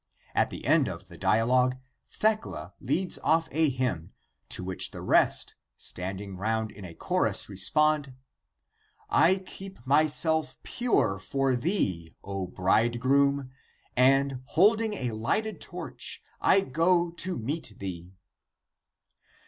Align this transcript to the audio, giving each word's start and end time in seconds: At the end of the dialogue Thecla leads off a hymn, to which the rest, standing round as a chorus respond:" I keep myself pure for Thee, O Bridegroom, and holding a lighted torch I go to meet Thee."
At 0.33 0.49
the 0.49 0.65
end 0.65 0.87
of 0.89 1.09
the 1.09 1.17
dialogue 1.19 1.77
Thecla 2.09 2.73
leads 2.79 3.19
off 3.19 3.47
a 3.51 3.69
hymn, 3.69 4.13
to 4.49 4.63
which 4.63 4.89
the 4.89 4.99
rest, 5.03 5.53
standing 5.77 6.37
round 6.37 6.71
as 6.75 6.83
a 6.83 6.95
chorus 6.95 7.47
respond:" 7.47 8.15
I 9.11 9.35
keep 9.35 9.85
myself 9.85 10.57
pure 10.63 11.19
for 11.19 11.55
Thee, 11.55 12.15
O 12.23 12.47
Bridegroom, 12.47 13.51
and 13.95 14.41
holding 14.45 14.95
a 14.95 15.11
lighted 15.11 15.61
torch 15.61 16.23
I 16.41 16.61
go 16.61 17.11
to 17.19 17.37
meet 17.37 17.75
Thee." 17.77 18.11